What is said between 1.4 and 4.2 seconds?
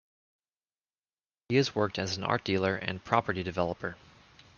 He has worked as an art dealer and property developer.